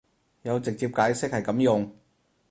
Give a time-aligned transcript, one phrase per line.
[0.41, 1.95] 有直接解釋係噉用